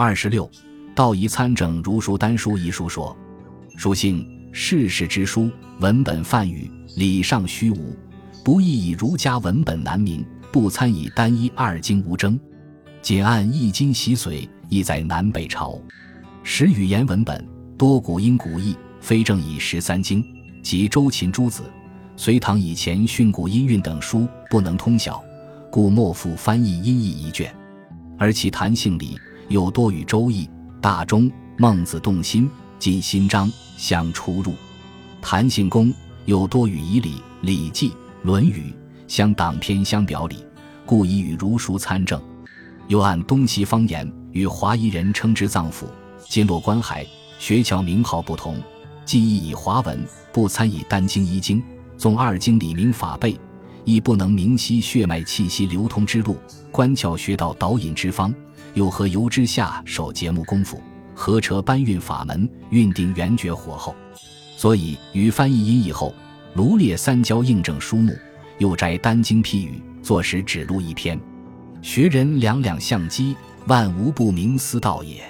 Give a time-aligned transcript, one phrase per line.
[0.00, 0.48] 二十六，
[0.94, 3.16] 道义参政如书丹书一书说，
[3.76, 7.96] 书性世事之书，文本泛语，礼上虚无，
[8.44, 12.38] 不易以儒家文本难明，不参以单一二经无争。
[13.02, 15.76] 仅按易经习髓，亦在南北朝，
[16.44, 17.44] 使语言文本
[17.76, 20.24] 多古音古义，非正以十三经
[20.62, 21.64] 及周秦诸子、
[22.16, 25.20] 隋唐以前训诂音韵等书不能通晓，
[25.72, 27.52] 故莫复翻译音译一卷。
[28.16, 29.18] 而其弹性理
[29.48, 30.48] 又多与周易、
[30.80, 32.48] 大钟、孟子动心、
[32.78, 34.52] 尽新章相出入；
[35.22, 35.92] 谈性公
[36.26, 38.74] 又多与以礼、礼记、论语
[39.06, 40.44] 相党篇相表里，
[40.84, 42.20] 故以与儒书参政。
[42.88, 45.86] 又按东西方言与华夷人称之藏府、
[46.26, 47.06] 金络关海
[47.38, 48.56] 学桥名号不同，
[49.04, 51.62] 既译以华文，不参以丹经一经，
[51.96, 53.38] 纵二经理明法备，
[53.84, 56.36] 亦不能明晰血脉气息流通之路，
[56.70, 58.34] 关窍穴道导引之方，
[58.78, 60.80] 又和游之下手节目功夫，
[61.12, 63.92] 合车搬运法门，运定圆觉火候？
[64.56, 66.14] 所以于翻译音以后，
[66.54, 68.16] 卢列三教印证书目，
[68.58, 71.18] 又摘丹经批语，作时指录一篇。
[71.82, 73.34] 学人两两相机，
[73.66, 75.24] 万无不明思道也。